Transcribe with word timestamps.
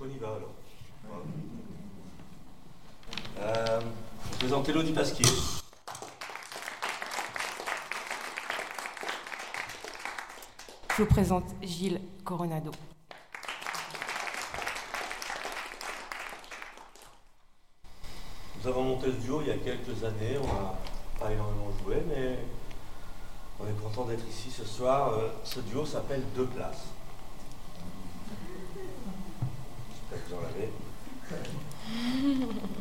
on 0.00 0.08
y 0.08 0.18
va 0.18 0.28
alors. 0.28 0.54
Voilà. 1.08 1.24
Euh, 3.40 3.80
je 4.32 4.38
présente 4.38 4.68
Elodie 4.68 4.92
Pasquier. 4.92 5.24
Je 10.96 11.02
vous 11.02 11.08
présente 11.08 11.44
Gilles 11.62 12.00
Coronado. 12.24 12.70
Nous 18.60 18.68
avons 18.68 18.82
monté 18.82 19.06
ce 19.06 19.16
duo 19.16 19.40
il 19.40 19.48
y 19.48 19.50
a 19.52 19.56
quelques 19.58 20.02
années, 20.04 20.36
on 20.42 20.46
n'a 20.46 20.74
pas 21.18 21.32
énormément 21.32 21.70
joué, 21.82 22.02
mais 22.08 22.38
on 23.60 23.66
est 23.66 23.82
content 23.82 24.04
d'être 24.06 24.26
ici 24.28 24.50
ce 24.50 24.64
soir. 24.64 25.12
Euh, 25.12 25.28
ce 25.44 25.60
duo 25.60 25.86
s'appelle 25.86 26.24
Deux 26.34 26.46
Places. 26.46 26.97
J'espère 30.30 31.38
que 31.40 32.77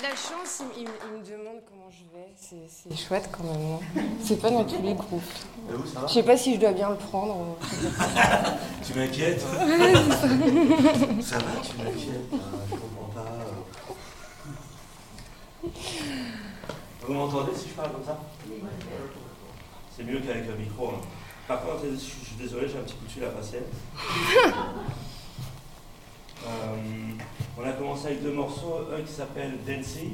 de 0.00 0.04
la 0.04 0.10
chance, 0.16 0.62
il, 0.76 0.82
il 0.82 0.84
me- 0.88 0.90
il 1.04 1.18
me 1.20 1.24
demande 1.24 1.60
comment 1.68 1.90
je 1.90 2.04
vais. 2.16 2.28
C'est 2.36 2.66
c'est 2.68 2.96
chouette 3.06 3.28
quand 3.32 3.44
même. 3.44 3.74
hein. 3.74 4.00
C'est 4.24 4.40
pas 4.40 4.50
dans 4.50 4.64
tous 4.64 4.80
les 4.82 4.94
groupes. 4.94 5.22
Je 6.08 6.12
sais 6.12 6.22
pas 6.22 6.36
si 6.36 6.54
je 6.54 6.60
dois 6.60 6.72
bien 6.72 6.90
le 6.90 6.96
prendre. 6.96 7.56
Tu 8.84 8.94
m'inquiètes 8.98 9.40
Ça 11.22 11.38
va, 11.38 11.60
tu 11.62 11.76
m'inquiètes 11.76 12.32
euh, 12.32 12.38
Je 12.70 12.76
comprends 12.76 13.10
pas. 13.14 13.26
euh. 15.64 15.68
Vous 17.06 17.12
m'entendez 17.14 17.52
si 17.56 17.68
je 17.68 17.74
parle 17.74 17.92
comme 17.92 18.04
ça? 18.04 18.18
C'est 19.96 20.04
mieux 20.04 20.20
qu'avec 20.20 20.48
un 20.48 20.56
micro. 20.56 20.88
hein. 20.88 21.00
Par 21.46 21.60
contre, 21.62 21.84
je 21.90 21.96
suis 21.96 22.14
je 22.22 22.26
suis 22.28 22.36
désolé, 22.36 22.68
j'ai 22.68 22.78
un 22.78 22.82
petit 22.82 22.94
coup 22.94 23.04
de 23.04 23.10
fil 23.10 23.24
à 23.24 23.28
passer. 23.28 23.58
Euh, 26.46 26.76
commencé 28.00 28.06
avec 28.06 28.22
deux 28.22 28.32
morceaux, 28.32 28.74
un 28.96 29.02
qui 29.02 29.12
s'appelle 29.12 29.58
Dancy, 29.66 30.12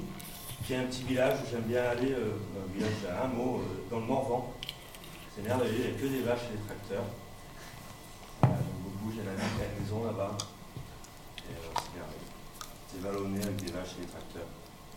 qui 0.66 0.72
est 0.72 0.77
un 0.77 0.85
petit 0.85 1.03
village 1.05 1.38
où 1.40 1.51
j'aime 1.51 1.62
bien 1.62 1.85
aller, 1.85 2.12
euh, 2.12 2.33
un 2.59 2.72
village 2.75 2.92
à 3.11 3.25
un 3.25 3.29
mot, 3.29 3.61
euh, 3.61 3.90
dans 3.90 4.01
le 4.01 4.07
Morvan. 4.07 4.53
C'est 5.35 5.42
merveilleux, 5.42 5.75
il 5.79 5.90
n'y 5.90 5.96
a 5.96 6.01
que 6.01 6.07
des 6.07 6.22
vaches 6.22 6.49
et 6.53 6.57
des 6.57 6.62
tracteurs. 6.64 7.05
J'aime 8.42 8.51
beaucoup, 8.83 9.12
j'ai 9.14 9.20
un 9.20 9.31
ami 9.31 9.40
qui 9.57 9.62
a 9.62 9.66
une 9.77 9.83
maison 9.85 10.05
là-bas. 10.05 10.37
Et 11.38 11.53
euh, 11.53 11.68
c'est 11.77 11.99
merveilleux. 11.99 12.31
C'est 12.90 13.03
vallonné 13.03 13.42
avec 13.42 13.57
des 13.57 13.72
vaches 13.72 13.94
et 13.99 14.05
des 14.05 14.11
tracteurs. 14.11 14.49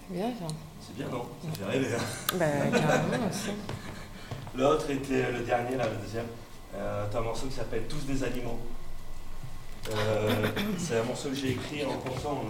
C'est 0.08 0.14
bien 0.16 0.32
ça. 0.40 0.56
C'est 0.82 0.96
bien, 0.96 1.10
non? 1.10 1.26
Ça 1.44 1.66
fait 1.66 1.72
rêver. 1.72 1.96
hein? 1.96 2.72
Carrément 2.80 3.28
aussi. 3.30 3.52
L'autre 4.56 4.90
était 4.90 5.32
le 5.32 5.40
dernier, 5.42 5.76
là, 5.76 5.86
le 5.88 5.98
deuxième. 5.98 6.28
Euh, 6.74 7.06
un 7.14 7.22
morceau 7.22 7.48
qui 7.48 7.54
s'appelle 7.54 7.84
Tous 7.88 8.06
des 8.06 8.24
animaux. 8.24 8.60
Euh, 9.92 10.48
c'est 10.78 11.00
un 11.00 11.04
morceau 11.04 11.30
que 11.30 11.36
j'ai 11.36 11.52
écrit 11.52 11.84
en 11.84 11.98
pensant 11.98 12.44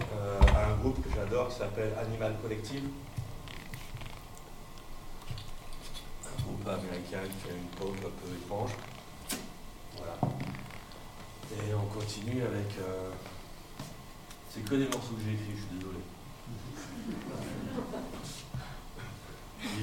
euh, 0.00 0.40
à 0.54 0.72
un 0.72 0.76
groupe 0.76 1.00
que 1.02 1.08
j'adore 1.14 1.48
qui 1.48 1.56
s'appelle 1.56 1.92
Animal 2.00 2.34
Collective. 2.42 2.82
Un 6.26 6.42
groupe 6.42 6.66
américain 6.66 7.20
qui 7.42 7.50
a 7.50 7.52
une 7.52 7.68
pop 7.78 7.94
un 7.98 8.00
peu 8.00 8.34
étrange. 8.34 8.70
Voilà. 9.96 10.18
Et 11.52 11.74
on 11.74 11.86
continue 11.86 12.42
avec. 12.42 12.78
euh, 12.80 13.10
c'est 14.50 14.64
que 14.64 14.74
des 14.74 14.86
morceaux 14.86 15.14
que 15.14 15.22
j'ai 15.24 15.34
écrits, 15.34 15.54
je 15.54 15.60
suis 15.60 15.76
désolé. 15.78 15.98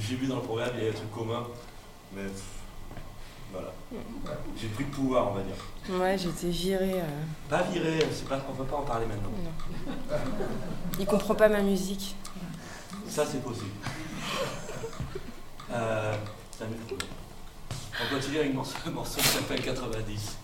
J'ai 0.00 0.16
vu 0.16 0.26
dans 0.26 0.36
le 0.36 0.42
programme, 0.42 0.70
il 0.76 0.84
y 0.84 0.86
a 0.88 0.90
des 0.90 0.96
trucs 0.96 1.10
communs, 1.10 1.46
mais 2.12 2.26
voilà. 3.54 3.72
J'ai 4.60 4.68
plus 4.68 4.84
de 4.84 4.90
pouvoir, 4.90 5.30
on 5.30 5.34
va 5.34 5.42
dire. 5.42 5.54
Ouais, 6.00 6.18
j'étais 6.18 6.48
virée. 6.48 7.00
euh, 7.00 7.22
Pas 7.48 7.62
viré, 7.62 7.98
c'est 8.12 8.28
pas, 8.28 8.38
on 8.50 8.52
peut 8.54 8.64
pas 8.64 8.76
en 8.76 8.82
parler 8.82 9.06
maintenant. 9.06 9.30
non. 9.30 10.16
Il 10.98 11.06
comprend 11.06 11.34
pas 11.34 11.48
ma 11.48 11.60
musique. 11.62 12.14
Ça, 13.08 13.24
c'est 13.26 13.42
possible. 13.42 13.70
Euh, 15.72 16.14
ça. 16.56 16.66
On 16.66 18.14
continue 18.14 18.38
avec 18.38 18.52
un 18.52 18.90
morceau, 18.90 19.16
qui 19.16 19.24
s'appelle 19.26 19.62
90. 19.62 20.36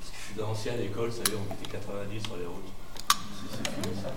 Parce 0.00 0.10
que 0.10 0.16
je 0.18 0.26
suis 0.26 0.34
d'ancienne 0.34 0.80
école, 0.82 1.10
ça 1.10 1.18
veut 1.18 1.24
dire 1.24 1.38
on 1.48 1.54
mettait 1.54 1.70
90 1.70 2.22
sur 2.22 2.36
les 2.36 2.44
routes. 2.44 2.64
C'est 3.08 3.56
c'est 3.56 3.70
fini 3.70 3.94
ça. 4.02 4.10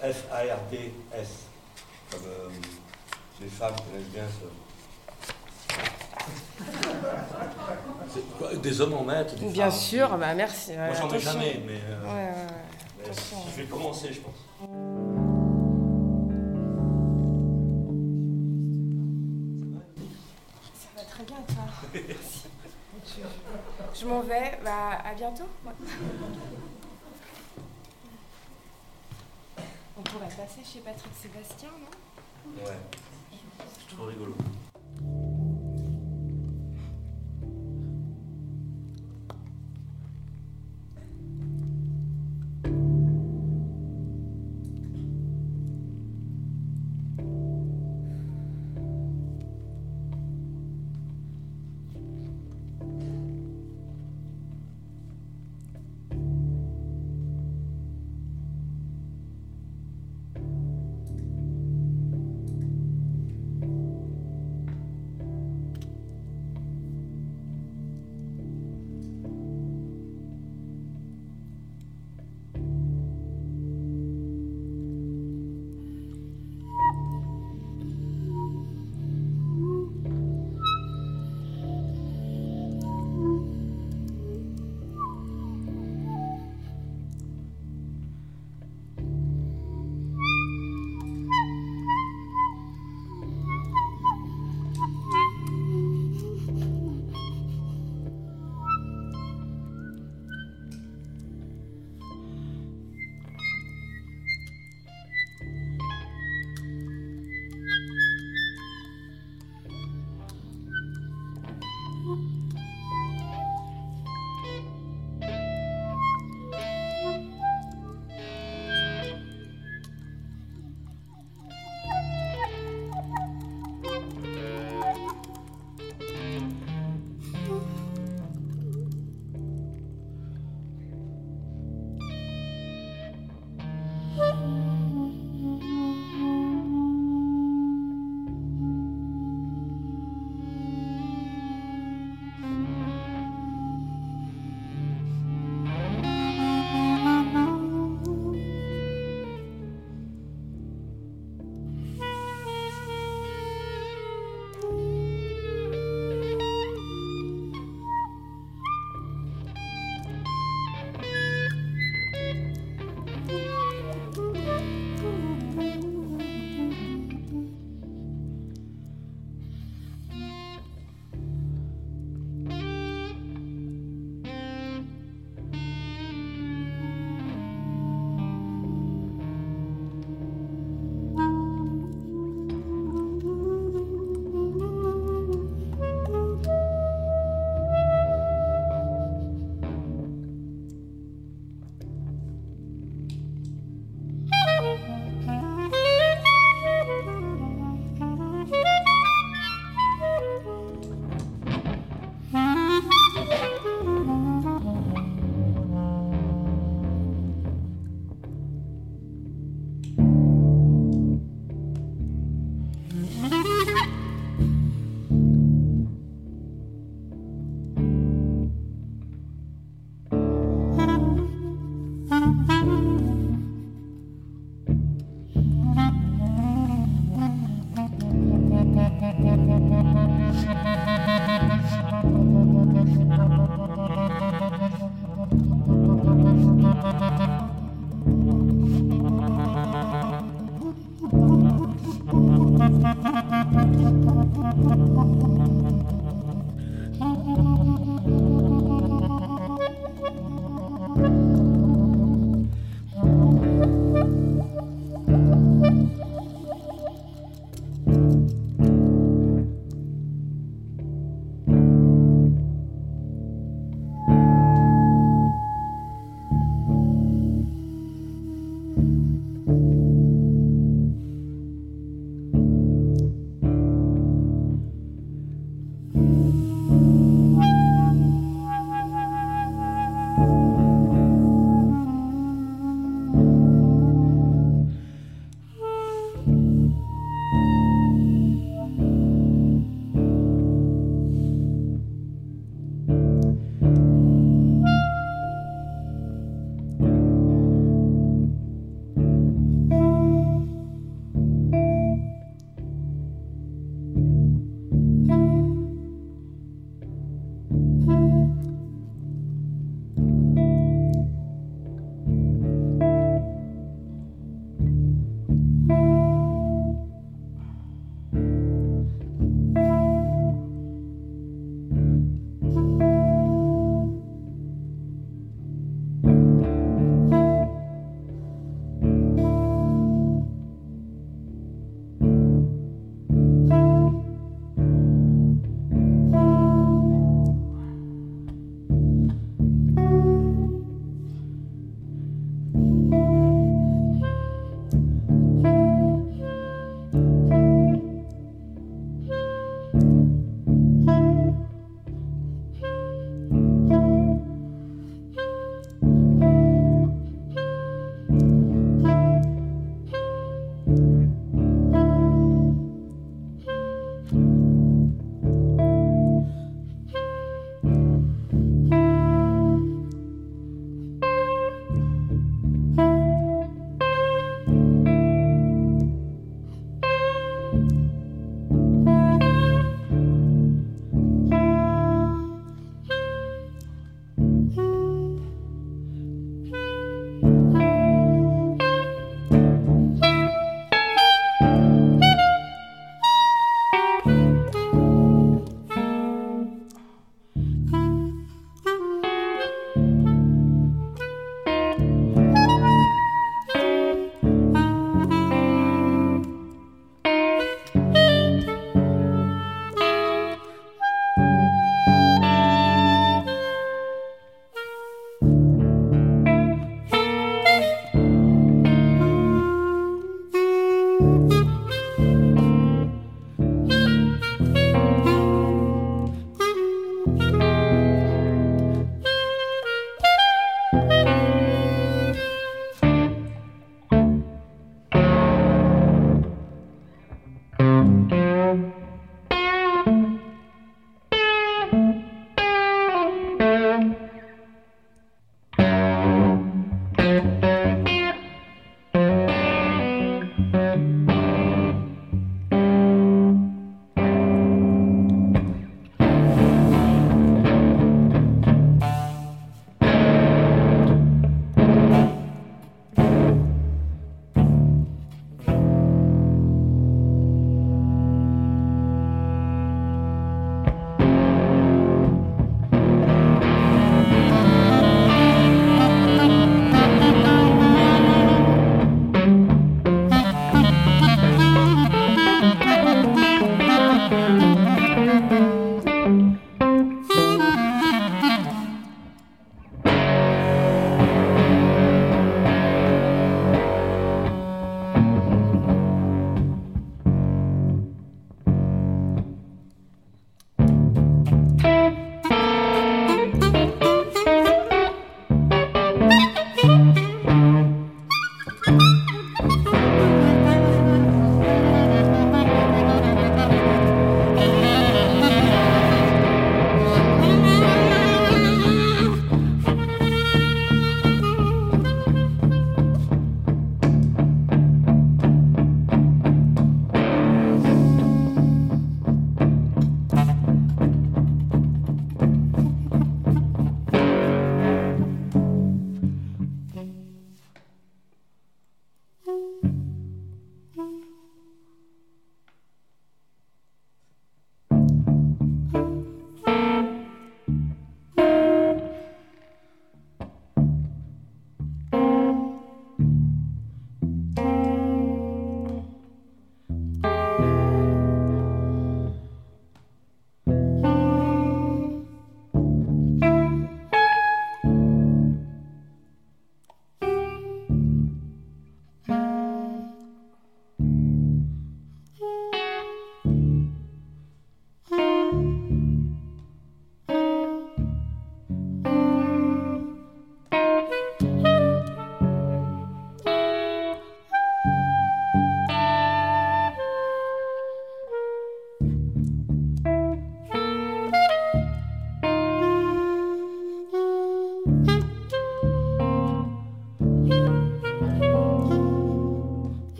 F-A-R-D-S. 0.00 1.28
Comme 2.10 2.20
euh, 2.26 2.48
les 3.40 3.48
femmes 3.48 3.74
connaissent 3.76 4.08
bien 4.08 4.24
ça. 4.24 4.46
Des 8.62 8.80
hommes 8.80 8.94
en 8.94 9.04
mettent 9.04 9.38
des 9.38 9.48
Bien 9.50 9.70
sûr, 9.70 10.16
bah 10.18 10.34
merci. 10.34 10.72
Moi 10.76 10.92
j'en 10.94 11.12
ai 11.12 11.18
jamais, 11.18 11.62
mais, 11.66 11.80
euh, 11.90 12.46
je 13.06 13.62
vais 13.62 13.68
commencer, 13.68 14.12
je 14.12 14.20
pense. 14.20 14.34
Ça 20.74 20.88
va 20.96 21.02
très 21.04 21.24
bien 21.24 21.36
toi. 21.46 21.64
Merci. 21.94 22.48
Je 23.94 24.06
m'en 24.06 24.20
vais. 24.20 24.58
Bah, 24.64 24.98
à 25.04 25.14
bientôt. 25.14 25.48
On 29.98 30.02
pourrait 30.02 30.26
passer 30.28 30.62
chez 30.64 30.78
Patrick 30.78 31.12
Sébastien, 31.20 31.70
non? 31.70 32.64
Ouais. 32.64 32.76
Trop 33.90 34.04
rigolo. 34.04 34.36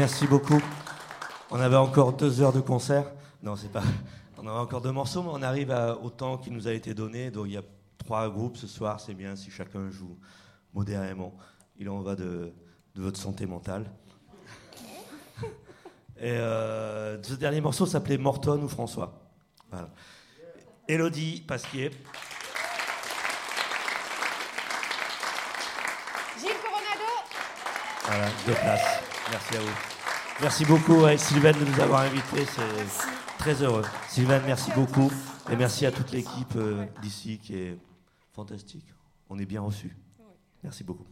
Merci 0.00 0.26
beaucoup. 0.26 0.62
On 1.50 1.60
avait 1.60 1.76
encore 1.76 2.14
deux 2.14 2.40
heures 2.40 2.54
de 2.54 2.60
concert. 2.60 3.04
Non, 3.42 3.54
c'est 3.54 3.70
pas. 3.70 3.82
On 4.38 4.46
avait 4.46 4.58
encore 4.58 4.80
deux 4.80 4.92
morceaux, 4.92 5.22
mais 5.22 5.28
on 5.30 5.42
arrive 5.42 5.76
au 6.02 6.08
temps 6.08 6.38
qui 6.38 6.50
nous 6.50 6.66
a 6.66 6.72
été 6.72 6.94
donné. 6.94 7.30
Donc 7.30 7.48
il 7.48 7.52
y 7.52 7.58
a 7.58 7.62
trois 7.98 8.30
groupes 8.30 8.56
ce 8.56 8.66
soir. 8.66 8.98
C'est 8.98 9.12
bien 9.12 9.36
si 9.36 9.50
chacun 9.50 9.90
joue 9.90 10.16
modérément. 10.72 11.36
Il 11.76 11.90
en 11.90 12.00
va 12.00 12.16
de, 12.16 12.50
votre 12.94 13.20
santé 13.20 13.44
mentale. 13.44 13.90
Et 16.18 16.30
euh, 16.30 17.22
ce 17.22 17.34
dernier 17.34 17.60
morceau 17.60 17.84
s'appelait 17.84 18.16
Morton 18.16 18.62
ou 18.62 18.68
François. 18.68 19.20
Voilà. 19.70 19.90
Elodie 20.88 21.42
Pasquier. 21.46 21.90
Voilà, 28.06 28.28
deux 28.46 28.54
places. 28.54 29.00
Merci 29.30 29.56
à 29.56 29.60
vous. 29.60 29.89
Merci 30.42 30.64
beaucoup, 30.64 31.04
Sylvain, 31.18 31.52
de 31.52 31.64
nous 31.64 31.80
avoir 31.80 32.00
invités. 32.00 32.46
C'est 32.46 33.08
très 33.38 33.62
heureux. 33.62 33.84
Sylvain, 34.08 34.40
merci 34.46 34.70
beaucoup. 34.74 35.10
Et 35.50 35.56
merci 35.56 35.84
à 35.84 35.92
toute 35.92 36.12
l'équipe 36.12 36.54
euh, 36.56 36.86
d'ici 37.02 37.38
qui 37.38 37.56
est 37.56 37.78
fantastique. 38.32 38.86
On 39.28 39.38
est 39.38 39.46
bien 39.46 39.60
reçus. 39.60 39.96
Merci 40.62 40.84
beaucoup. 40.84 41.06